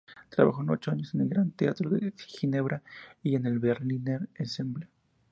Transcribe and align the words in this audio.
Trabajó 0.29 0.63
ocho 0.67 0.89
años 0.89 1.13
en 1.13 1.21
el 1.21 1.29
Gran 1.29 1.51
Teatro 1.51 1.91
de 1.91 2.11
Ginebra 2.17 2.81
y 3.21 3.35
en 3.35 3.45
el 3.45 3.59
Berliner 3.59 4.27
Ensemble. 4.33 4.89